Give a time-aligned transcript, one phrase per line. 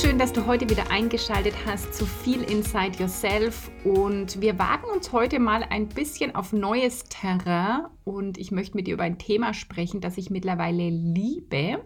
[0.00, 3.68] Schön, dass du heute wieder eingeschaltet hast zu viel Inside Yourself.
[3.82, 7.86] Und wir wagen uns heute mal ein bisschen auf neues Terrain.
[8.04, 11.84] Und ich möchte mit dir über ein Thema sprechen, das ich mittlerweile liebe.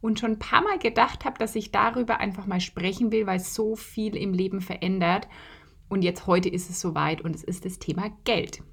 [0.00, 3.38] Und schon ein paar Mal gedacht habe, dass ich darüber einfach mal sprechen will, weil
[3.38, 5.28] so viel im Leben verändert.
[5.88, 8.64] Und jetzt heute ist es soweit und es ist das Thema Geld.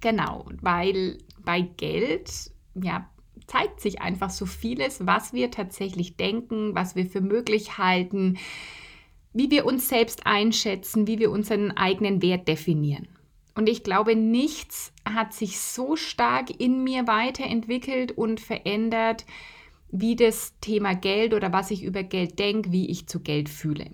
[0.00, 2.30] Genau, weil bei Geld,
[2.74, 3.10] ja,
[3.46, 8.38] zeigt sich einfach so vieles, was wir tatsächlich denken, was wir für möglich halten,
[9.32, 13.08] wie wir uns selbst einschätzen, wie wir unseren eigenen Wert definieren.
[13.54, 19.24] Und ich glaube, nichts hat sich so stark in mir weiterentwickelt und verändert,
[19.90, 23.90] wie das Thema Geld oder was ich über Geld denke, wie ich zu Geld fühle.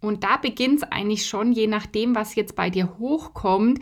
[0.00, 3.80] Und da beginnt es eigentlich schon, je nachdem, was jetzt bei dir hochkommt,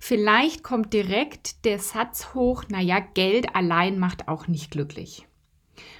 [0.00, 5.26] Vielleicht kommt direkt der Satz hoch, naja, Geld allein macht auch nicht glücklich.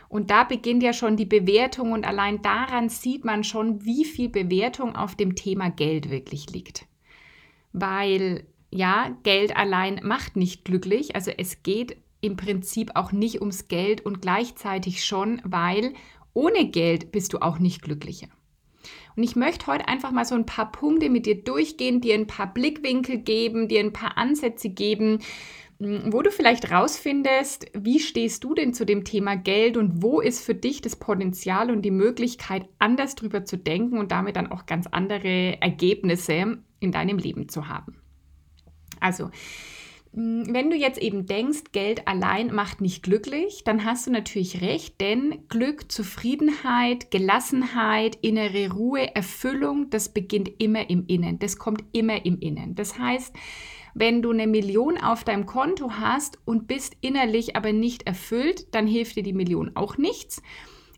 [0.08, 4.28] Und da beginnt ja schon die Bewertung und allein daran sieht man schon, wie viel
[4.28, 6.86] Bewertung auf dem Thema Geld wirklich liegt.
[7.72, 11.14] Weil ja, Geld allein macht nicht glücklich.
[11.14, 15.94] Also es geht im Prinzip auch nicht ums Geld und gleichzeitig schon, weil
[16.34, 18.28] ohne Geld bist du auch nicht glücklicher.
[19.16, 22.26] Und ich möchte heute einfach mal so ein paar Punkte mit dir durchgehen, dir ein
[22.26, 25.20] paar Blickwinkel geben, dir ein paar Ansätze geben,
[25.78, 30.20] hm, wo du vielleicht rausfindest, wie stehst du denn zu dem Thema Geld und wo
[30.20, 34.50] ist für dich das Potenzial und die Möglichkeit, anders drüber zu denken und damit dann
[34.50, 37.96] auch ganz andere Ergebnisse in deinem Leben zu haben.
[39.00, 39.30] Also,
[40.18, 44.98] wenn du jetzt eben denkst, Geld allein macht nicht glücklich, dann hast du natürlich recht,
[44.98, 52.24] denn Glück, Zufriedenheit, Gelassenheit, innere Ruhe, Erfüllung, das beginnt immer im Innen, das kommt immer
[52.24, 52.74] im Innen.
[52.74, 53.36] Das heißt,
[53.92, 58.86] wenn du eine Million auf deinem Konto hast und bist innerlich aber nicht erfüllt, dann
[58.86, 60.40] hilft dir die Million auch nichts.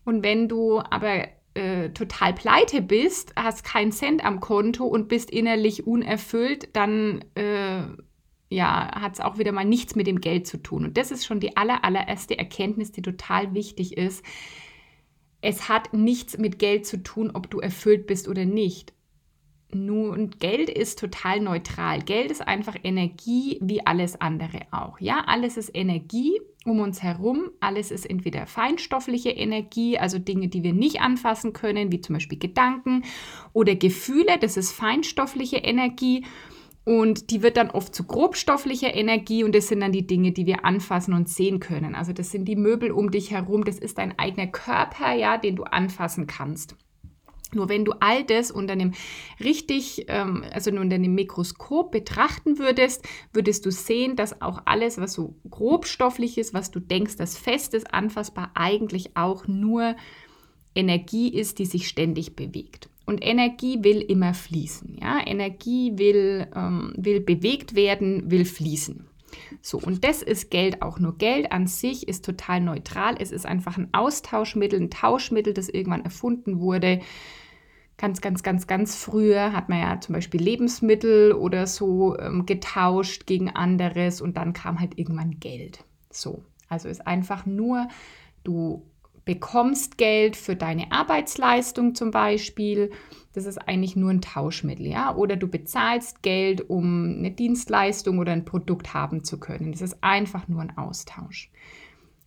[0.05, 5.29] Und wenn du aber äh, total pleite bist, hast keinen Cent am Konto und bist
[5.29, 7.83] innerlich unerfüllt, dann äh,
[8.49, 10.85] ja, hat es auch wieder mal nichts mit dem Geld zu tun.
[10.85, 14.25] Und das ist schon die aller, allererste Erkenntnis, die total wichtig ist.
[15.41, 18.93] Es hat nichts mit Geld zu tun, ob du erfüllt bist oder nicht.
[19.71, 22.01] Nun, Geld ist total neutral.
[22.01, 24.99] Geld ist einfach Energie wie alles andere auch.
[24.99, 27.51] Ja, alles ist Energie um uns herum.
[27.61, 32.39] Alles ist entweder feinstoffliche Energie, also Dinge, die wir nicht anfassen können, wie zum Beispiel
[32.39, 33.03] Gedanken
[33.53, 34.39] oder Gefühle.
[34.41, 36.25] Das ist feinstoffliche Energie.
[36.89, 40.47] Und die wird dann oft zu grobstofflicher Energie und das sind dann die Dinge, die
[40.47, 41.95] wir anfassen und sehen können.
[41.95, 45.55] Also das sind die Möbel um dich herum, das ist dein eigener Körper, ja, den
[45.55, 46.77] du anfassen kannst.
[47.53, 48.95] Nur wenn du all das unter einem
[49.39, 55.13] richtig, ähm, also unter einem Mikroskop betrachten würdest, würdest du sehen, dass auch alles, was
[55.13, 59.95] so grobstofflich ist, was du denkst, das fest ist, anfassbar, eigentlich auch nur
[60.75, 62.89] Energie ist, die sich ständig bewegt.
[63.09, 64.99] Und Energie will immer fließen.
[65.01, 65.27] Ja?
[65.27, 69.09] Energie will, ähm, will bewegt werden, will fließen.
[69.63, 71.17] So, und das ist Geld auch nur.
[71.17, 73.17] Geld an sich ist total neutral.
[73.19, 77.01] Es ist einfach ein Austauschmittel, ein Tauschmittel, das irgendwann erfunden wurde.
[77.97, 83.25] Ganz, ganz, ganz, ganz früher hat man ja zum Beispiel Lebensmittel oder so ähm, getauscht
[83.25, 85.83] gegen anderes und dann kam halt irgendwann Geld.
[86.11, 87.89] So, also ist einfach nur,
[88.45, 88.85] du
[89.29, 92.91] bekommst Geld für deine Arbeitsleistung zum Beispiel.
[93.35, 95.15] Das ist eigentlich nur ein Tauschmittel, ja.
[95.15, 99.73] Oder du bezahlst Geld, um eine Dienstleistung oder ein Produkt haben zu können.
[99.73, 101.51] Das ist einfach nur ein Austausch.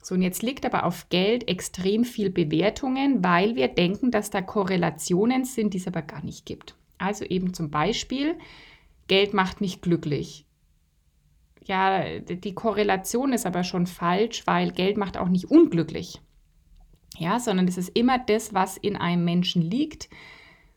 [0.03, 4.44] So, und jetzt liegt aber auf Geld extrem viel Bewertungen, weil wir denken, dass da
[4.44, 6.75] Korrelationen sind, die es aber gar nicht gibt.
[7.00, 8.38] Also eben zum Beispiel,
[9.07, 10.45] Geld macht mich glücklich.
[11.65, 16.21] Ja, die Korrelation ist aber schon falsch, weil Geld macht auch nicht unglücklich
[17.18, 20.10] ja, sondern es ist immer das, was in einem Menschen liegt,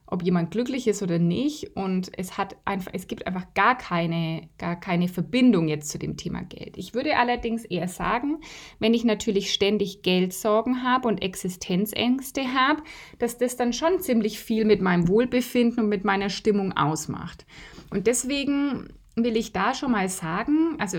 [0.06, 1.76] ob jemand glücklich ist oder nicht.
[1.76, 6.16] Und es hat einfach, es gibt einfach gar keine, gar keine Verbindung jetzt zu dem
[6.16, 6.76] Thema Geld.
[6.76, 8.40] Ich würde allerdings eher sagen,
[8.78, 12.82] wenn ich natürlich ständig Geldsorgen habe und Existenzängste habe,
[13.18, 17.46] dass das dann schon ziemlich viel mit meinem Wohlbefinden und mit meiner Stimmung ausmacht.
[17.90, 20.98] Und deswegen will ich da schon mal sagen, also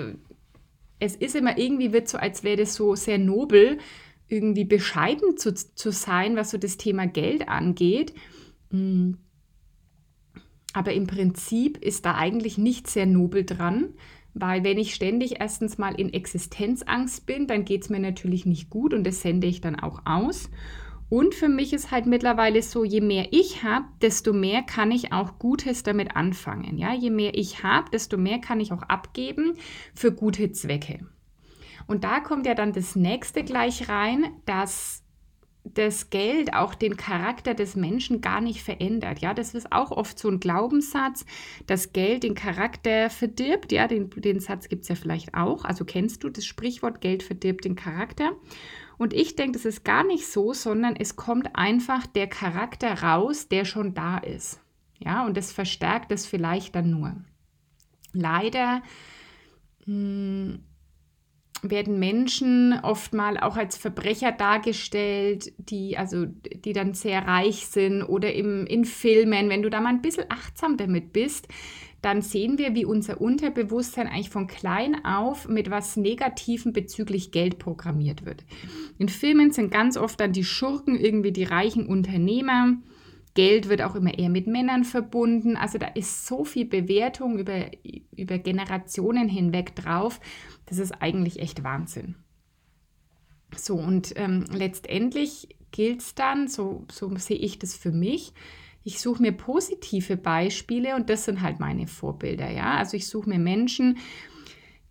[1.00, 3.80] es ist immer irgendwie wird so, als wäre das so sehr nobel,
[4.28, 8.14] irgendwie bescheiden zu, zu sein, was so das Thema Geld angeht.
[8.72, 9.18] Hm.
[10.74, 13.94] Aber im Prinzip ist da eigentlich nicht sehr nobel dran,
[14.34, 18.70] weil wenn ich ständig erstens mal in Existenzangst bin, dann geht es mir natürlich nicht
[18.70, 20.50] gut und das sende ich dann auch aus.
[21.08, 25.14] Und für mich ist halt mittlerweile so, je mehr ich habe, desto mehr kann ich
[25.14, 26.78] auch Gutes damit anfangen.
[26.78, 26.94] Ja?
[26.94, 29.54] Je mehr ich habe, desto mehr kann ich auch abgeben
[29.94, 31.06] für gute Zwecke.
[31.88, 35.06] Und da kommt ja dann das nächste gleich rein, dass
[35.66, 39.20] das Geld auch den Charakter des Menschen gar nicht verändert.
[39.20, 41.26] Ja, das ist auch oft so ein Glaubenssatz,
[41.66, 43.72] dass Geld den Charakter verdirbt.
[43.72, 45.66] Ja, den, den Satz gibt es ja vielleicht auch.
[45.66, 48.34] Also kennst du das Sprichwort, Geld verdirbt den Charakter.
[48.98, 53.48] Und ich denke, das ist gar nicht so, sondern es kommt einfach der Charakter raus,
[53.48, 54.62] der schon da ist.
[55.00, 57.16] Ja, und das verstärkt es vielleicht dann nur.
[58.14, 58.82] Leider
[59.86, 60.64] mh, hm,
[61.70, 68.34] werden Menschen oftmal auch als Verbrecher dargestellt, die also die dann sehr reich sind oder
[68.34, 71.48] im, in Filmen, wenn du da mal ein bisschen achtsam damit bist,
[72.06, 77.58] dann sehen wir, wie unser Unterbewusstsein eigentlich von klein auf mit was Negativem bezüglich Geld
[77.58, 78.46] programmiert wird.
[79.00, 82.78] In Filmen sind ganz oft dann die Schurken irgendwie die reichen Unternehmer.
[83.36, 85.56] Geld wird auch immer eher mit Männern verbunden.
[85.58, 87.70] Also da ist so viel Bewertung über,
[88.16, 90.20] über Generationen hinweg drauf.
[90.66, 92.16] Das ist eigentlich echt Wahnsinn.
[93.56, 98.34] So, und ähm, letztendlich gilt es dann, so, so sehe ich das für mich,
[98.84, 102.78] ich suche mir positive Beispiele und das sind halt meine Vorbilder, ja.
[102.78, 103.98] Also ich suche mir Menschen,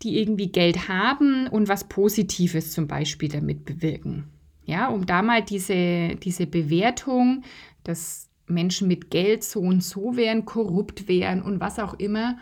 [0.01, 4.29] die irgendwie Geld haben und was Positives zum Beispiel damit bewirken.
[4.65, 7.43] Ja, um da mal diese, diese Bewertung,
[7.83, 12.37] dass Menschen mit Geld so und so wären, korrupt wären und was auch immer,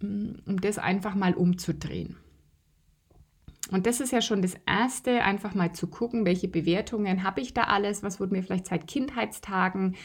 [0.00, 2.16] mm, um das einfach mal umzudrehen.
[3.70, 7.54] Und das ist ja schon das Erste, einfach mal zu gucken, welche Bewertungen habe ich
[7.54, 9.96] da alles, was wurde mir vielleicht seit Kindheitstagen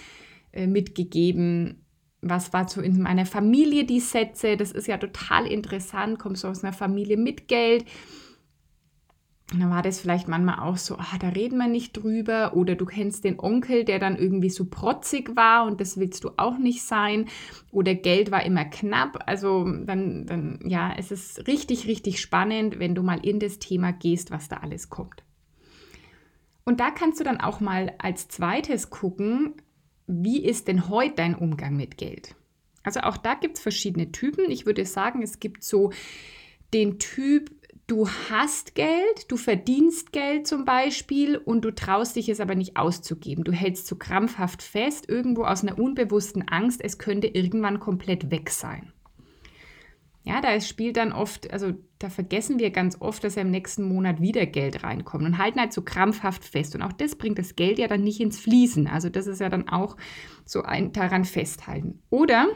[0.51, 1.85] äh, mitgegeben.
[2.21, 4.57] Was war so in meiner Familie die Sätze?
[4.57, 6.19] Das ist ja total interessant.
[6.19, 7.85] Kommst du aus einer Familie mit Geld?
[9.51, 12.55] Dann war das vielleicht manchmal auch so, ah, da reden wir nicht drüber.
[12.55, 16.31] Oder du kennst den Onkel, der dann irgendwie so protzig war und das willst du
[16.37, 17.27] auch nicht sein.
[17.71, 19.23] Oder Geld war immer knapp.
[19.25, 23.91] Also dann, dann, ja, es ist richtig, richtig spannend, wenn du mal in das Thema
[23.91, 25.23] gehst, was da alles kommt.
[26.63, 29.55] Und da kannst du dann auch mal als zweites gucken,
[30.05, 32.35] wie ist denn heute dein Umgang mit Geld?
[32.83, 34.51] Also auch da gibt es verschiedene Typen.
[34.51, 35.91] Ich würde sagen, es gibt so
[36.73, 37.51] den Typ,
[37.89, 42.77] du hast Geld, du verdienst Geld zum Beispiel und du traust dich es aber nicht
[42.77, 43.43] auszugeben.
[43.43, 48.49] Du hältst so krampfhaft fest, irgendwo aus einer unbewussten Angst, es könnte irgendwann komplett weg
[48.51, 48.93] sein.
[50.23, 53.83] Ja, da spielt dann oft, also da vergessen wir ganz oft, dass ja im nächsten
[53.83, 56.75] Monat wieder Geld reinkommt und halten halt so krampfhaft fest.
[56.75, 58.87] Und auch das bringt das Geld ja dann nicht ins Fließen.
[58.87, 59.97] Also das ist ja dann auch
[60.45, 62.03] so ein daran festhalten.
[62.09, 62.47] Oder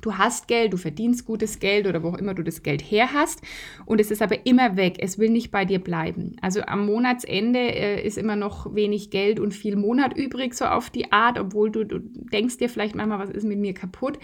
[0.00, 3.12] du hast Geld, du verdienst gutes Geld oder wo auch immer du das Geld her
[3.12, 3.42] hast
[3.86, 4.96] und es ist aber immer weg.
[4.98, 6.36] Es will nicht bei dir bleiben.
[6.40, 10.90] Also am Monatsende äh, ist immer noch wenig Geld und viel Monat übrig, so auf
[10.90, 14.18] die Art, obwohl du, du denkst dir vielleicht manchmal, was ist mit mir kaputt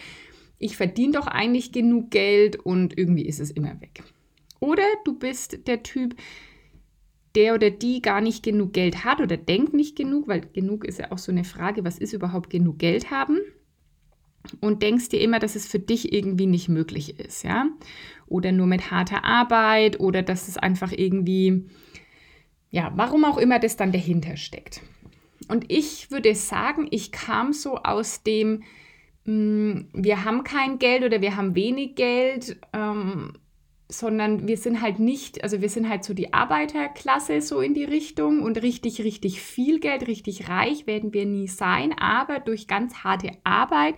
[0.58, 4.02] ich verdiene doch eigentlich genug Geld und irgendwie ist es immer weg.
[4.60, 6.16] Oder du bist der Typ,
[7.34, 10.98] der oder die gar nicht genug Geld hat oder denkt nicht genug, weil genug ist
[10.98, 13.38] ja auch so eine Frage, was ist überhaupt genug Geld haben?
[14.60, 17.66] Und denkst dir immer, dass es für dich irgendwie nicht möglich ist, ja?
[18.26, 21.66] Oder nur mit harter Arbeit oder dass es einfach irgendwie,
[22.70, 24.80] ja, warum auch immer das dann dahinter steckt.
[25.48, 28.62] Und ich würde sagen, ich kam so aus dem,
[29.26, 33.32] Mm, wir haben kein Geld oder wir haben wenig Geld, ähm,
[33.88, 37.84] sondern wir sind halt nicht, also wir sind halt so die Arbeiterklasse so in die
[37.84, 43.04] Richtung und richtig, richtig viel Geld, richtig reich werden wir nie sein, aber durch ganz
[43.04, 43.94] harte Arbeit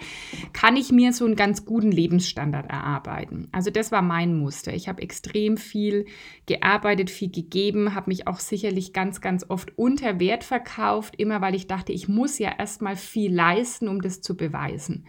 [0.53, 3.49] kann ich mir so einen ganz guten Lebensstandard erarbeiten.
[3.51, 4.75] Also das war mein Muster.
[4.75, 6.05] Ich habe extrem viel
[6.45, 11.55] gearbeitet, viel gegeben, habe mich auch sicherlich ganz, ganz oft unter Wert verkauft, immer weil
[11.55, 15.07] ich dachte, ich muss ja erstmal viel leisten, um das zu beweisen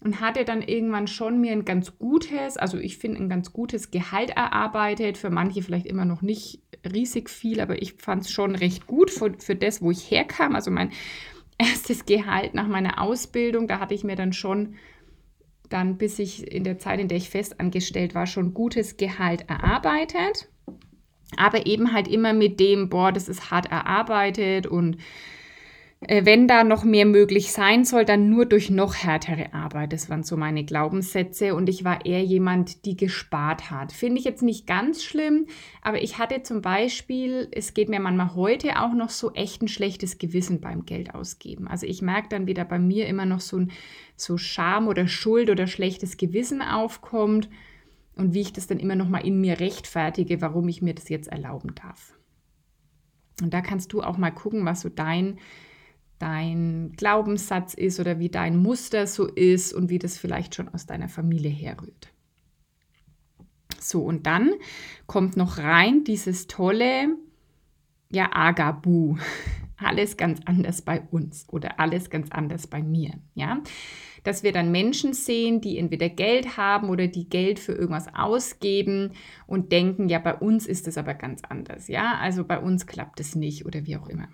[0.00, 3.90] und hatte dann irgendwann schon mir ein ganz gutes, also ich finde ein ganz gutes
[3.90, 5.18] Gehalt erarbeitet.
[5.18, 9.10] Für manche vielleicht immer noch nicht riesig viel, aber ich fand es schon recht gut
[9.10, 10.54] für, für das, wo ich herkam.
[10.54, 10.92] Also mein
[11.58, 14.76] erstes Gehalt nach meiner Ausbildung, da hatte ich mir dann schon
[15.68, 20.48] dann, bis ich in der Zeit, in der ich festangestellt war, schon gutes Gehalt erarbeitet.
[21.36, 24.98] Aber eben halt immer mit dem, boah, das ist hart erarbeitet und
[26.00, 29.94] wenn da noch mehr möglich sein soll, dann nur durch noch härtere Arbeit.
[29.94, 33.92] Das waren so meine Glaubenssätze und ich war eher jemand, die gespart hat.
[33.92, 35.46] Finde ich jetzt nicht ganz schlimm,
[35.80, 39.68] aber ich hatte zum Beispiel, es geht mir manchmal heute auch noch so echt ein
[39.68, 41.66] schlechtes Gewissen beim Geld ausgeben.
[41.66, 43.72] Also ich merke dann wieder bei mir immer noch so ein
[44.16, 47.48] so Scham oder Schuld oder schlechtes Gewissen aufkommt
[48.16, 51.08] und wie ich das dann immer noch mal in mir rechtfertige, warum ich mir das
[51.08, 52.12] jetzt erlauben darf.
[53.42, 55.38] Und da kannst du auch mal gucken, was so dein
[56.18, 60.86] dein Glaubenssatz ist oder wie dein Muster so ist und wie das vielleicht schon aus
[60.86, 62.12] deiner Familie herrührt.
[63.80, 64.52] So, und dann
[65.06, 67.16] kommt noch rein dieses tolle,
[68.10, 69.16] ja, Agabu.
[69.78, 73.62] Alles ganz anders bei uns oder alles ganz anders bei mir, ja.
[74.24, 79.12] Dass wir dann Menschen sehen, die entweder Geld haben oder die Geld für irgendwas ausgeben
[79.46, 82.16] und denken, ja, bei uns ist es aber ganz anders, ja.
[82.18, 84.28] Also bei uns klappt es nicht oder wie auch immer.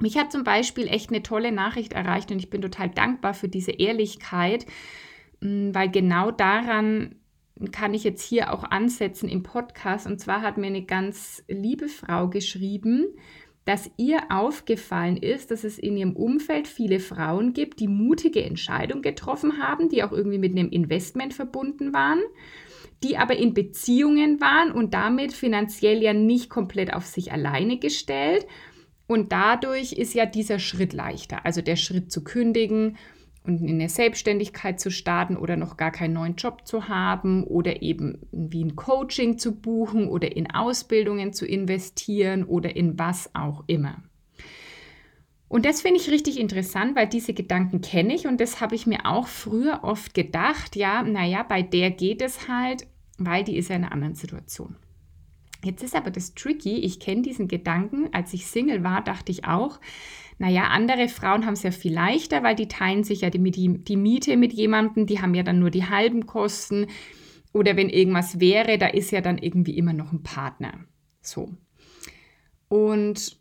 [0.00, 3.48] Mich hat zum Beispiel echt eine tolle Nachricht erreicht und ich bin total dankbar für
[3.48, 4.66] diese Ehrlichkeit,
[5.40, 7.16] mm, weil genau daran
[7.70, 10.06] kann ich jetzt hier auch ansetzen im Podcast.
[10.06, 13.06] Und zwar hat mir eine ganz liebe Frau geschrieben,
[13.64, 19.02] dass ihr aufgefallen ist, dass es in ihrem Umfeld viele Frauen gibt, die mutige Entscheidungen
[19.02, 22.20] getroffen haben, die auch irgendwie mit einem Investment verbunden waren,
[23.02, 28.46] die aber in Beziehungen waren und damit finanziell ja nicht komplett auf sich alleine gestellt
[29.06, 32.96] und dadurch ist ja dieser Schritt leichter, also der Schritt zu kündigen
[33.44, 37.82] und in der Selbstständigkeit zu starten oder noch gar keinen neuen Job zu haben oder
[37.82, 43.64] eben wie ein Coaching zu buchen oder in Ausbildungen zu investieren oder in was auch
[43.66, 44.02] immer.
[45.48, 48.86] Und das finde ich richtig interessant, weil diese Gedanken kenne ich und das habe ich
[48.86, 52.86] mir auch früher oft gedacht, ja, naja, bei der geht es halt,
[53.18, 54.76] weil die ist ja in einer anderen Situation.
[55.64, 59.44] Jetzt ist aber das Tricky, ich kenne diesen Gedanken, als ich Single war, dachte ich
[59.44, 59.80] auch,
[60.38, 63.78] naja, andere Frauen haben es ja viel leichter, weil die teilen sich ja die, die,
[63.78, 66.88] die Miete mit jemandem, die haben ja dann nur die halben Kosten.
[67.52, 70.72] Oder wenn irgendwas wäre, da ist ja dann irgendwie immer noch ein Partner.
[71.22, 71.50] So.
[72.68, 73.38] Und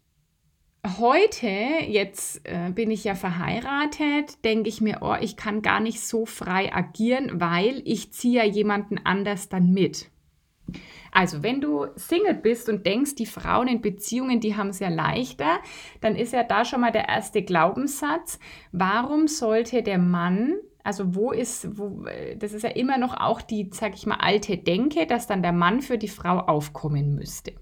[1.00, 1.48] heute,
[1.88, 6.28] jetzt äh, bin ich ja verheiratet, denke ich mir, oh, ich kann gar nicht so
[6.28, 10.12] frei agieren, weil ich ziehe ja jemanden anders dann mit.
[11.12, 14.90] Also, wenn du Single bist und denkst, die Frauen in Beziehungen, die haben es ja
[14.90, 15.60] leichter,
[16.02, 18.40] dann ist ja da schon mal der erste Glaubenssatz.
[18.72, 22.06] Warum sollte der Mann also wo ist, wo,
[22.38, 25.54] das ist ja immer noch auch die, sag ich mal, alte Denke, dass dann der
[25.54, 27.54] Mann für die Frau aufkommen müsste.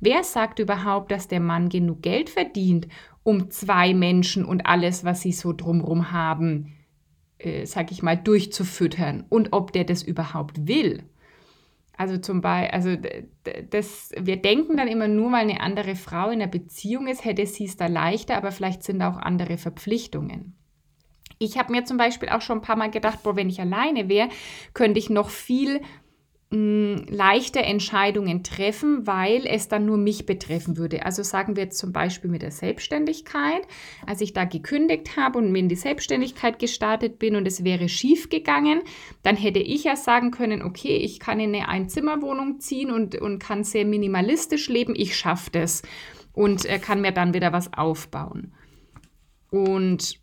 [0.00, 2.88] Wer sagt überhaupt, dass der Mann genug Geld verdient,
[3.22, 6.74] um zwei Menschen und alles, was sie so drumrum haben,
[7.38, 11.04] äh, sag ich mal, durchzufüttern und ob der das überhaupt will?
[11.96, 12.96] Also zum Beispiel, also
[13.70, 17.46] das, wir denken dann immer nur, weil eine andere Frau in einer Beziehung ist, hätte
[17.46, 20.56] sie es da leichter, aber vielleicht sind auch andere Verpflichtungen.
[21.38, 24.08] Ich habe mir zum Beispiel auch schon ein paar Mal gedacht, boah, wenn ich alleine
[24.08, 24.28] wäre,
[24.74, 25.80] könnte ich noch viel
[26.50, 31.04] leichte Entscheidungen treffen, weil es dann nur mich betreffen würde.
[31.04, 33.66] Also sagen wir jetzt zum Beispiel mit der Selbstständigkeit,
[34.06, 38.28] als ich da gekündigt habe und in die Selbstständigkeit gestartet bin und es wäre schief
[38.28, 38.82] gegangen,
[39.24, 43.40] dann hätte ich ja sagen können, okay, ich kann in eine Einzimmerwohnung ziehen und, und
[43.40, 45.82] kann sehr minimalistisch leben, ich schaffe das
[46.32, 48.54] und äh, kann mir dann wieder was aufbauen.
[49.50, 50.20] Und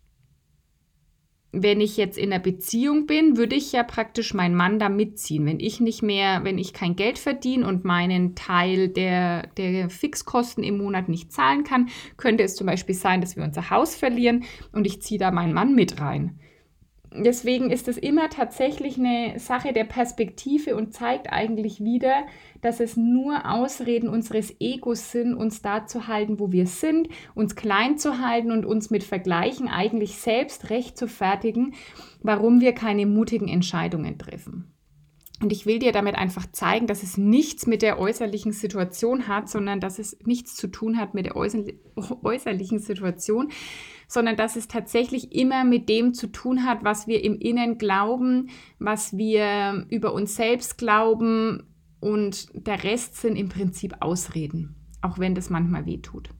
[1.62, 5.46] wenn ich jetzt in einer Beziehung bin, würde ich ja praktisch meinen Mann da mitziehen.
[5.46, 10.64] Wenn ich nicht mehr, wenn ich kein Geld verdiene und meinen Teil der, der Fixkosten
[10.64, 14.44] im Monat nicht zahlen kann, könnte es zum Beispiel sein, dass wir unser Haus verlieren
[14.72, 16.38] und ich ziehe da meinen Mann mit rein
[17.16, 22.24] deswegen ist es immer tatsächlich eine Sache der Perspektive und zeigt eigentlich wieder,
[22.60, 27.56] dass es nur Ausreden unseres Egos sind, uns da zu halten, wo wir sind, uns
[27.56, 31.74] klein zu halten und uns mit Vergleichen eigentlich selbst recht zu fertigen,
[32.22, 34.74] warum wir keine mutigen Entscheidungen treffen.
[35.42, 39.48] Und ich will dir damit einfach zeigen, dass es nichts mit der äußerlichen Situation hat,
[39.48, 41.36] sondern dass es nichts zu tun hat mit der
[42.22, 43.50] äußerlichen Situation,
[44.14, 48.48] sondern dass es tatsächlich immer mit dem zu tun hat, was wir im Innen glauben,
[48.78, 51.64] was wir über uns selbst glauben
[52.00, 56.30] und der Rest sind im Prinzip Ausreden, auch wenn das manchmal weh tut.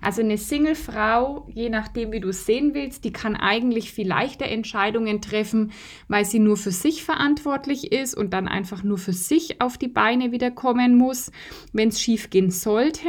[0.00, 4.46] Also eine Single-Frau, je nachdem, wie du es sehen willst, die kann eigentlich viel leichter
[4.46, 5.72] Entscheidungen treffen,
[6.08, 9.88] weil sie nur für sich verantwortlich ist und dann einfach nur für sich auf die
[9.88, 11.32] Beine wieder kommen muss,
[11.72, 13.08] wenn es schief gehen sollte.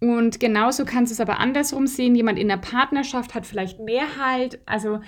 [0.00, 2.14] Und genauso kannst du es aber andersrum sehen.
[2.14, 4.60] Jemand in der Partnerschaft hat vielleicht mehr Halt.
[4.66, 5.00] Also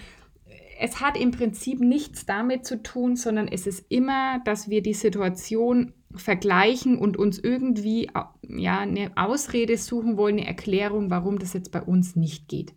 [0.80, 4.94] es hat im Prinzip nichts damit zu tun, sondern es ist immer, dass wir die
[4.94, 8.10] Situation vergleichen und uns irgendwie
[8.42, 12.74] ja, eine Ausrede suchen wollen, eine Erklärung, warum das jetzt bei uns nicht geht.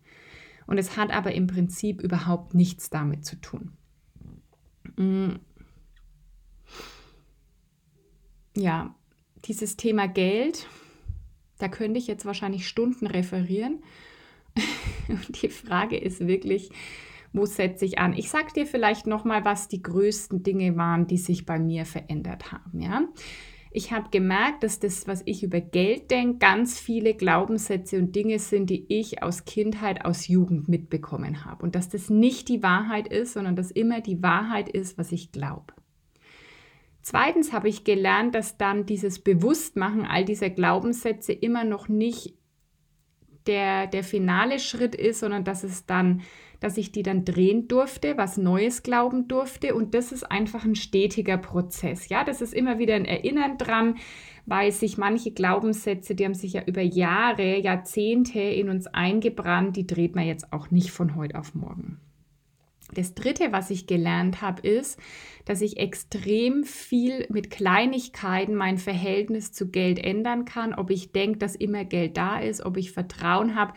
[0.66, 3.72] Und es hat aber im Prinzip überhaupt nichts damit zu tun.
[4.96, 5.36] Mm.
[8.54, 8.94] Ja,
[9.44, 10.66] dieses Thema Geld,
[11.62, 13.82] da könnte ich jetzt wahrscheinlich Stunden referieren.
[15.08, 16.70] Und die Frage ist wirklich,
[17.32, 18.12] wo setze ich an?
[18.14, 22.52] Ich sage dir vielleicht nochmal, was die größten Dinge waren, die sich bei mir verändert
[22.52, 22.80] haben.
[22.80, 23.02] Ja?
[23.70, 28.38] Ich habe gemerkt, dass das, was ich über Geld denke, ganz viele Glaubenssätze und Dinge
[28.38, 31.62] sind, die ich aus Kindheit, aus Jugend mitbekommen habe.
[31.62, 35.32] Und dass das nicht die Wahrheit ist, sondern dass immer die Wahrheit ist, was ich
[35.32, 35.72] glaube.
[37.02, 42.34] Zweitens habe ich gelernt, dass dann dieses Bewusstmachen all dieser Glaubenssätze immer noch nicht
[43.46, 46.22] der, der finale Schritt ist, sondern dass es dann
[46.62, 49.74] dass ich die dann drehen durfte, was Neues glauben durfte.
[49.74, 52.08] Und das ist einfach ein stetiger Prozess.
[52.08, 53.96] Ja, das ist immer wieder ein Erinnern dran,
[54.46, 59.86] weil sich manche Glaubenssätze, die haben sich ja über Jahre, Jahrzehnte in uns eingebrannt, die
[59.86, 61.98] dreht man jetzt auch nicht von heute auf morgen.
[62.94, 64.98] Das Dritte, was ich gelernt habe, ist,
[65.44, 71.38] dass ich extrem viel mit Kleinigkeiten mein Verhältnis zu Geld ändern kann, ob ich denke,
[71.38, 73.72] dass immer Geld da ist, ob ich Vertrauen habe,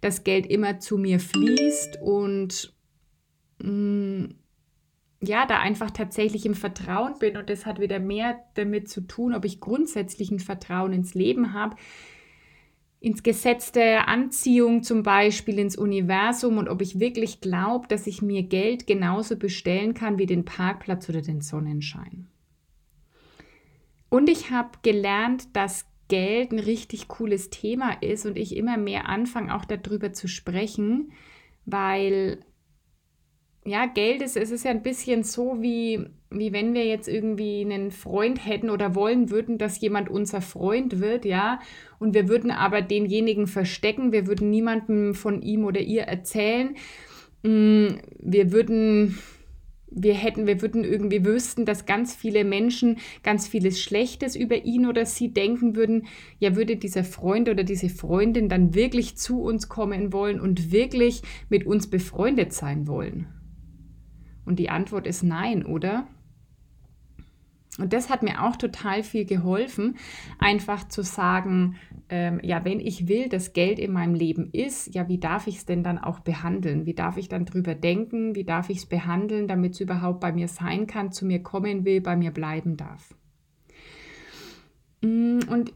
[0.00, 2.72] dass Geld immer zu mir fließt und
[3.62, 4.34] mh, mm,
[5.22, 7.36] ja, da einfach tatsächlich im Vertrauen bin.
[7.36, 11.52] Und das hat wieder mehr damit zu tun, ob ich grundsätzlich ein Vertrauen ins Leben
[11.52, 11.76] habe,
[13.00, 18.20] ins Gesetz der Anziehung zum Beispiel, ins Universum und ob ich wirklich glaube, dass ich
[18.20, 22.26] mir Geld genauso bestellen kann wie den Parkplatz oder den Sonnenschein.
[24.10, 29.08] Und ich habe gelernt, dass Geld ein richtig cooles Thema ist und ich immer mehr
[29.08, 31.12] anfange, auch darüber zu sprechen,
[31.64, 32.40] weil
[33.64, 37.60] ja, Geld ist, es ist ja ein bisschen so, wie, wie wenn wir jetzt irgendwie
[37.60, 41.60] einen Freund hätten oder wollen würden, dass jemand unser Freund wird, ja,
[41.98, 46.74] und wir würden aber denjenigen verstecken, wir würden niemandem von ihm oder ihr erzählen,
[47.42, 47.88] mm,
[48.18, 49.18] wir würden
[49.92, 54.86] wir hätten, wir würden irgendwie wüssten, dass ganz viele Menschen ganz vieles Schlechtes über ihn
[54.86, 56.06] oder sie denken würden,
[56.38, 61.22] ja, würde dieser Freund oder diese Freundin dann wirklich zu uns kommen wollen und wirklich
[61.48, 63.26] mit uns befreundet sein wollen?
[64.44, 66.06] Und die Antwort ist nein, oder?
[67.78, 69.96] Und das hat mir auch total viel geholfen,
[70.38, 71.76] einfach zu sagen,
[72.08, 75.58] ähm, ja, wenn ich will, dass Geld in meinem Leben ist, ja, wie darf ich
[75.58, 76.84] es denn dann auch behandeln?
[76.84, 78.34] Wie darf ich dann drüber denken?
[78.34, 81.84] Wie darf ich es behandeln, damit es überhaupt bei mir sein kann, zu mir kommen
[81.84, 83.14] will, bei mir bleiben darf?
[85.02, 85.72] Mm, und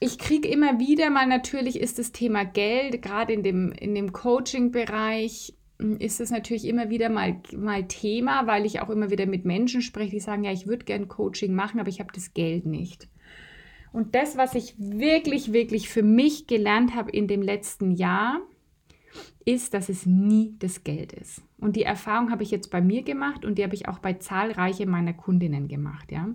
[0.00, 4.12] ich kriege immer wieder mal, natürlich ist das Thema Geld, gerade in dem, in dem
[4.12, 5.54] Coaching-Bereich,
[5.98, 9.82] ist es natürlich immer wieder mal, mal Thema, weil ich auch immer wieder mit Menschen
[9.82, 13.08] spreche, die sagen, ja, ich würde gern Coaching machen, aber ich habe das Geld nicht.
[13.92, 18.40] Und das, was ich wirklich, wirklich für mich gelernt habe in dem letzten Jahr,
[19.44, 21.42] ist, dass es nie das Geld ist.
[21.58, 24.14] Und die Erfahrung habe ich jetzt bei mir gemacht und die habe ich auch bei
[24.14, 26.28] zahlreichen meiner Kundinnen gemacht, ja.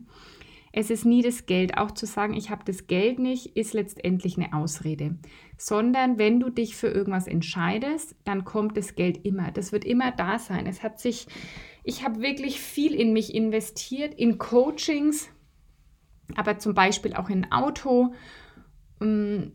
[0.78, 1.76] Es ist nie das Geld.
[1.80, 5.18] Auch zu sagen, ich habe das Geld nicht, ist letztendlich eine Ausrede.
[5.58, 9.50] Sondern wenn du dich für irgendwas entscheidest, dann kommt das Geld immer.
[9.50, 10.68] Das wird immer da sein.
[10.68, 11.26] Es hat sich,
[11.84, 15.30] ich habe wirklich viel in mich investiert, in Coachings,
[16.36, 18.13] aber zum Beispiel auch in Auto.
[19.00, 19.46] Mm,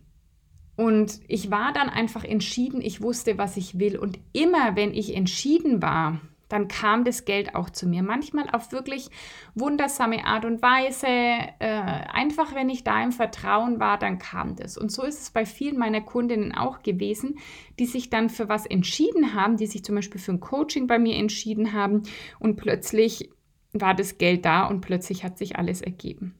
[0.74, 3.96] und ich war dann einfach entschieden, ich wusste, was ich will.
[3.96, 6.20] Und immer, wenn ich entschieden war,
[6.52, 8.02] dann kam das Geld auch zu mir.
[8.02, 9.08] Manchmal auf wirklich
[9.54, 11.06] wundersame Art und Weise.
[11.06, 14.76] Äh, einfach, wenn ich da im Vertrauen war, dann kam das.
[14.76, 17.38] Und so ist es bei vielen meiner Kundinnen auch gewesen,
[17.78, 20.98] die sich dann für was entschieden haben, die sich zum Beispiel für ein Coaching bei
[20.98, 22.02] mir entschieden haben
[22.38, 23.30] und plötzlich
[23.72, 26.34] war das Geld da und plötzlich hat sich alles ergeben.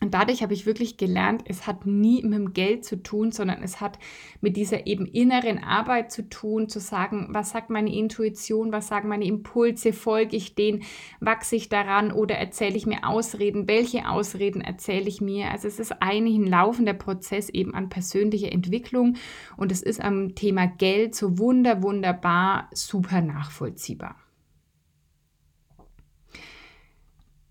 [0.00, 3.62] Und dadurch habe ich wirklich gelernt, es hat nie mit dem Geld zu tun, sondern
[3.62, 3.98] es hat
[4.40, 9.08] mit dieser eben inneren Arbeit zu tun, zu sagen, was sagt meine Intuition, was sagen
[9.08, 10.82] meine Impulse, folge ich denen,
[11.20, 15.52] wachse ich daran oder erzähle ich mir Ausreden, welche Ausreden erzähle ich mir.
[15.52, 19.16] Also es ist eigentlich ein laufender Prozess eben an persönlicher Entwicklung
[19.56, 24.16] und es ist am Thema Geld so wunder, wunderbar, super nachvollziehbar.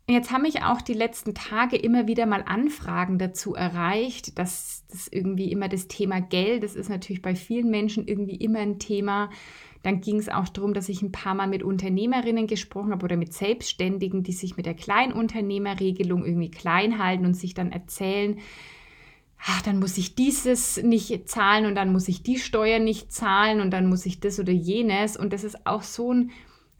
[0.09, 5.07] Jetzt haben mich auch die letzten Tage immer wieder mal Anfragen dazu erreicht, dass das
[5.07, 9.29] irgendwie immer das Thema Geld, das ist natürlich bei vielen Menschen irgendwie immer ein Thema.
[9.81, 13.15] Dann ging es auch darum, dass ich ein paar Mal mit Unternehmerinnen gesprochen habe oder
[13.15, 18.39] mit Selbstständigen, die sich mit der Kleinunternehmerregelung irgendwie klein halten und sich dann erzählen,
[19.39, 23.61] ach, dann muss ich dieses nicht zahlen und dann muss ich die Steuer nicht zahlen
[23.61, 25.15] und dann muss ich das oder jenes.
[25.15, 26.31] Und das ist auch so ein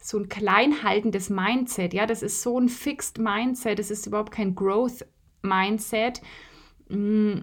[0.04, 1.94] so ein kleinhaltendes Mindset.
[1.94, 3.78] Ja, das ist so ein Fixed Mindset.
[3.78, 5.06] Das ist überhaupt kein Growth
[5.40, 6.20] Mindset.
[6.90, 7.38] Mm,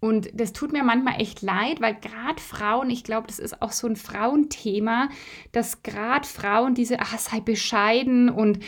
[0.00, 3.72] und das tut mir manchmal echt leid, weil gerade Frauen, ich glaube, das ist auch
[3.72, 5.10] so ein Frauenthema,
[5.52, 8.60] dass gerade Frauen diese, ach, sei bescheiden und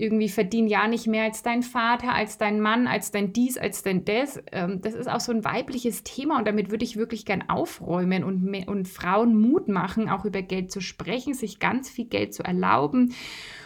[0.00, 3.82] irgendwie verdienen ja nicht mehr als dein Vater, als dein Mann, als dein dies, als
[3.82, 4.42] dein das.
[4.50, 8.24] Ähm, das ist auch so ein weibliches Thema und damit würde ich wirklich gern aufräumen
[8.24, 12.42] und, und Frauen Mut machen, auch über Geld zu sprechen, sich ganz viel Geld zu
[12.42, 13.14] erlauben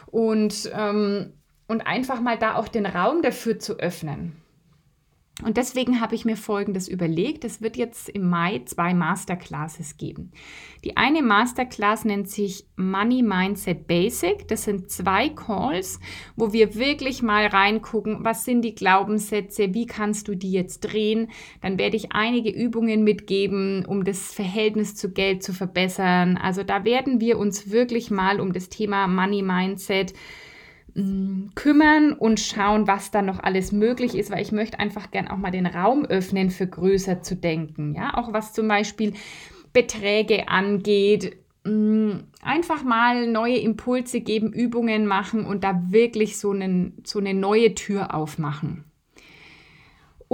[0.06, 1.32] und, ähm,
[1.68, 4.43] und einfach mal da auch den Raum dafür zu öffnen.
[5.42, 7.44] Und deswegen habe ich mir Folgendes überlegt.
[7.44, 10.30] Es wird jetzt im Mai zwei Masterclasses geben.
[10.84, 14.46] Die eine Masterclass nennt sich Money Mindset Basic.
[14.46, 15.98] Das sind zwei Calls,
[16.36, 21.32] wo wir wirklich mal reingucken, was sind die Glaubenssätze, wie kannst du die jetzt drehen.
[21.62, 26.36] Dann werde ich einige Übungen mitgeben, um das Verhältnis zu Geld zu verbessern.
[26.36, 30.14] Also da werden wir uns wirklich mal um das Thema Money Mindset
[30.94, 35.36] kümmern und schauen, was da noch alles möglich ist, weil ich möchte einfach gern auch
[35.36, 37.94] mal den Raum öffnen, für größer zu denken.
[37.94, 39.12] Ja, auch was zum Beispiel
[39.72, 41.36] Beträge angeht.
[41.64, 47.34] Mm, einfach mal neue Impulse geben, Übungen machen und da wirklich so, einen, so eine
[47.34, 48.84] neue Tür aufmachen.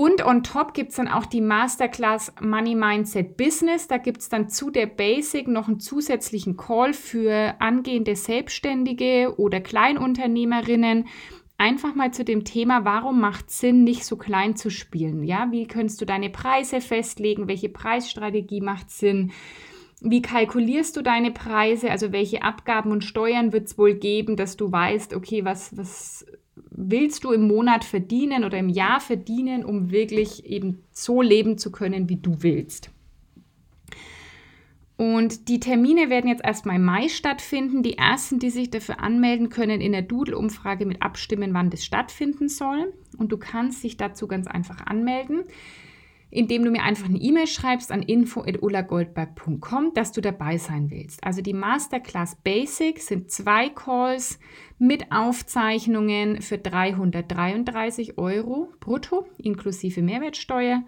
[0.01, 3.87] Und on top gibt es dann auch die Masterclass Money Mindset Business.
[3.87, 9.61] Da gibt es dann zu der Basic noch einen zusätzlichen Call für angehende Selbstständige oder
[9.61, 11.07] Kleinunternehmerinnen.
[11.59, 15.23] Einfach mal zu dem Thema, warum macht Sinn, nicht so klein zu spielen?
[15.23, 17.47] Ja, wie kannst du deine Preise festlegen?
[17.47, 19.33] Welche Preisstrategie macht Sinn?
[20.01, 21.91] Wie kalkulierst du deine Preise?
[21.91, 26.25] Also welche Abgaben und Steuern wird es wohl geben, dass du weißt, okay, was, was
[26.89, 31.71] willst du im Monat verdienen oder im Jahr verdienen, um wirklich eben so leben zu
[31.71, 32.91] können, wie du willst.
[34.97, 37.83] Und die Termine werden jetzt erstmal im Mai stattfinden.
[37.83, 42.51] Die ersten, die sich dafür anmelden können, in der Doodle-Umfrage mit abstimmen, wann das stattfinden
[42.51, 42.93] soll.
[43.17, 45.45] Und du kannst dich dazu ganz einfach anmelden
[46.31, 51.25] indem du mir einfach eine E-Mail schreibst an info.ullagoldberg.com, dass du dabei sein willst.
[51.25, 54.39] Also die Masterclass Basics sind zwei Calls
[54.79, 60.85] mit Aufzeichnungen für 333 Euro brutto inklusive Mehrwertsteuer.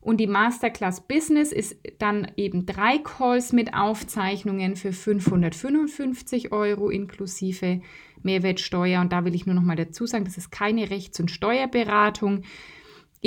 [0.00, 7.80] Und die Masterclass Business ist dann eben drei Calls mit Aufzeichnungen für 555 Euro inklusive
[8.22, 9.00] Mehrwertsteuer.
[9.00, 12.42] Und da will ich nur noch mal dazu sagen, das ist keine Rechts- und Steuerberatung.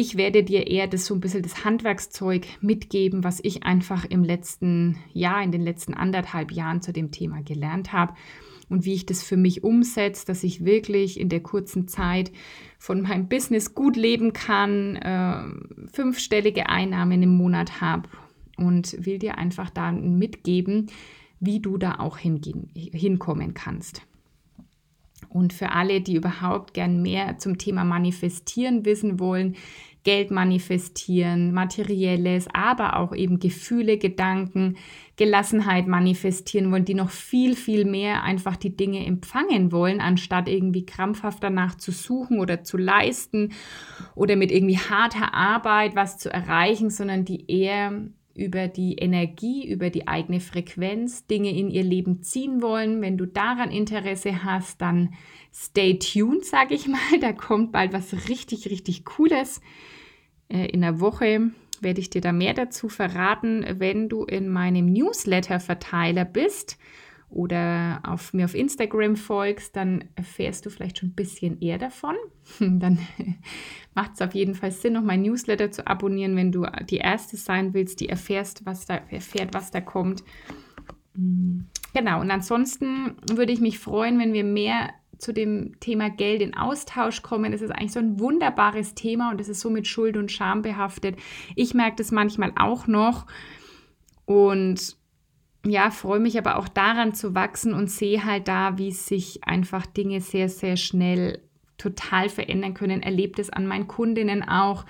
[0.02, 4.24] Ich werde dir eher das so ein bisschen das Handwerkszeug mitgeben, was ich einfach im
[4.24, 8.14] letzten Jahr, in den letzten anderthalb Jahren zu dem Thema gelernt habe
[8.70, 12.32] und wie ich das für mich umsetze, dass ich wirklich in der kurzen Zeit
[12.78, 15.44] von meinem Business gut leben kann, äh,
[15.92, 18.08] fünfstellige Einnahmen im Monat habe
[18.56, 20.88] und will dir einfach da mitgeben,
[21.42, 24.04] wie du da auch hingehen, hinkommen kannst.
[25.28, 29.56] Und für alle, die überhaupt gern mehr zum Thema Manifestieren wissen wollen,
[30.04, 34.78] Geld manifestieren, materielles, aber auch eben Gefühle, Gedanken,
[35.18, 40.86] Gelassenheit manifestieren wollen, die noch viel, viel mehr einfach die Dinge empfangen wollen, anstatt irgendwie
[40.86, 43.52] krampfhaft danach zu suchen oder zu leisten
[44.16, 48.10] oder mit irgendwie harter Arbeit was zu erreichen, sondern die eher
[48.40, 53.02] über die Energie, über die eigene Frequenz Dinge in ihr Leben ziehen wollen.
[53.02, 55.14] Wenn du daran Interesse hast, dann
[55.54, 57.20] stay tuned, sage ich mal.
[57.22, 59.62] Da kommt bald was richtig, richtig Cooles.
[60.50, 64.92] Äh, in der Woche werde ich dir da mehr dazu verraten, wenn du in meinem
[64.92, 66.78] Newsletter-Verteiler bist
[67.30, 72.16] oder auf mir auf Instagram folgst, dann erfährst du vielleicht schon ein bisschen eher davon.
[72.60, 72.98] Dann
[73.94, 77.38] macht es auf jeden Fall Sinn, noch mein Newsletter zu abonnieren, wenn du die erste
[77.38, 80.24] sein willst, die erfährst, was da erfährt, was da kommt.
[81.14, 81.62] Mm,
[81.94, 86.56] genau, und ansonsten würde ich mich freuen, wenn wir mehr zu dem Thema Geld in
[86.56, 87.54] Austausch kommen.
[87.54, 90.62] Es ist eigentlich so ein wunderbares Thema und es ist so mit Schuld und Scham
[90.62, 91.18] behaftet.
[91.56, 93.28] Ich merke das manchmal auch noch
[94.26, 94.98] und
[95.66, 99.86] ja, freue mich aber auch daran zu wachsen und sehe halt da, wie sich einfach
[99.86, 101.42] Dinge sehr, sehr schnell
[101.78, 103.04] total verändern können.
[103.04, 104.86] Erlebt es an meinen Kundinnen auch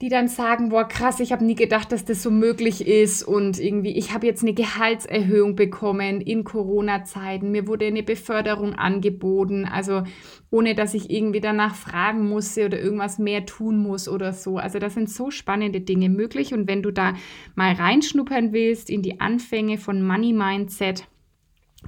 [0.00, 3.22] die dann sagen, boah, krass, ich habe nie gedacht, dass das so möglich ist.
[3.22, 9.66] Und irgendwie, ich habe jetzt eine Gehaltserhöhung bekommen in Corona-Zeiten, mir wurde eine Beförderung angeboten,
[9.66, 10.04] also
[10.50, 14.56] ohne dass ich irgendwie danach fragen musste oder irgendwas mehr tun muss oder so.
[14.56, 16.54] Also das sind so spannende Dinge möglich.
[16.54, 17.12] Und wenn du da
[17.54, 21.06] mal reinschnuppern willst in die Anfänge von Money Mindset,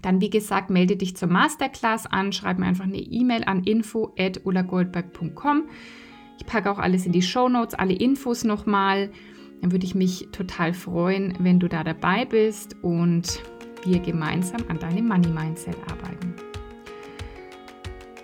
[0.03, 5.65] dann wie gesagt, melde dich zur Masterclass an, schreib mir einfach eine E-Mail an info@ulagoldberg.com.
[6.43, 9.11] Ich packe auch alles in die Show Notes, alle Infos nochmal.
[9.61, 12.75] Dann würde ich mich total freuen, wenn du da dabei bist.
[12.83, 13.41] Und
[13.85, 16.35] wir gemeinsam an deinem Money Mindset arbeiten.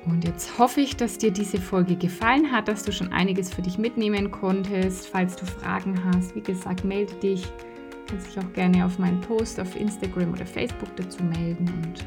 [0.05, 3.63] Und jetzt hoffe ich, dass dir diese Folge gefallen hat, dass du schon einiges für
[3.63, 5.07] dich mitnehmen konntest.
[5.07, 7.45] Falls du Fragen hast, wie gesagt, melde dich.
[7.45, 11.73] Du kannst dich auch gerne auf meinen Post auf Instagram oder Facebook dazu melden.
[11.85, 12.05] Und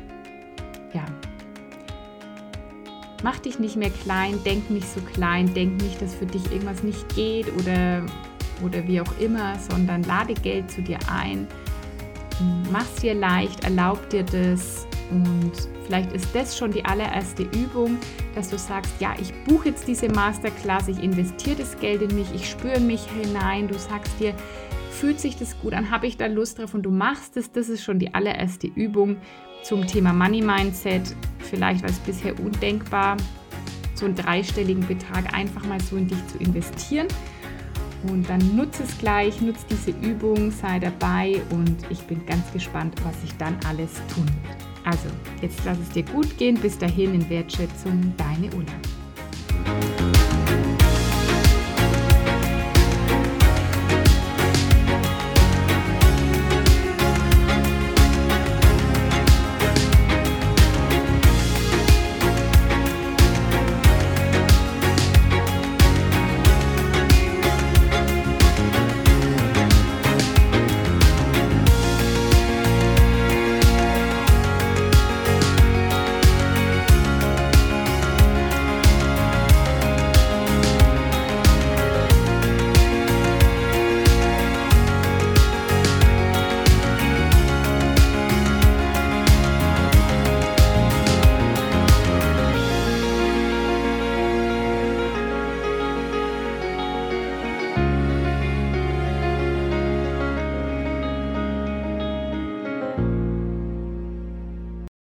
[0.94, 1.06] ja,
[3.24, 6.84] mach dich nicht mehr klein, denk nicht so klein, denk nicht, dass für dich irgendwas
[6.84, 8.06] nicht geht oder,
[8.64, 11.48] oder wie auch immer, sondern lade Geld zu dir ein.
[12.72, 15.52] Mach es dir leicht, erlaub dir das und
[15.86, 17.98] vielleicht ist das schon die allererste Übung,
[18.34, 22.28] dass du sagst, ja, ich buche jetzt diese Masterclass, ich investiere das Geld in mich,
[22.34, 24.34] ich spüre mich hinein, du sagst dir,
[24.90, 27.70] fühlt sich das gut an, habe ich da Lust drauf und du machst es, das
[27.70, 29.18] ist schon die allererste Übung
[29.64, 31.16] zum Thema Money Mindset.
[31.40, 33.18] Vielleicht war es bisher undenkbar,
[33.96, 37.08] so einen dreistelligen Betrag einfach mal so in dich zu investieren.
[38.08, 42.96] Und dann nutze es gleich, nutze diese Übung, sei dabei und ich bin ganz gespannt,
[43.04, 44.72] was ich dann alles tun wird.
[44.84, 45.10] Also,
[45.42, 46.56] jetzt lass es dir gut gehen.
[46.60, 50.21] Bis dahin in Wertschätzung, deine Ulla.